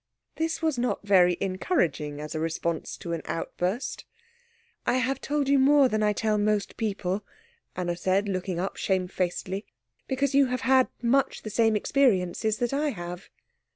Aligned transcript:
This 0.37 0.63
was 0.63 0.79
not 0.79 1.03
very 1.07 1.37
encouraging 1.39 2.19
as 2.19 2.33
a 2.33 2.39
response 2.39 2.97
to 2.97 3.13
an 3.13 3.21
outburst. 3.25 4.03
"I 4.83 4.95
have 4.95 5.21
told 5.21 5.47
you 5.47 5.59
more 5.59 5.87
than 5.89 6.01
I 6.01 6.11
tell 6.11 6.39
most 6.39 6.75
people," 6.75 7.23
Anna 7.75 7.95
said, 7.95 8.27
looking 8.27 8.59
up 8.59 8.77
shamefacedly, 8.77 9.63
"because 10.07 10.33
you 10.33 10.47
have 10.47 10.61
had 10.61 10.87
much 11.03 11.43
the 11.43 11.51
same 11.51 11.75
experiences 11.75 12.57
that 12.57 12.73
I 12.73 12.89
have." 12.89 13.29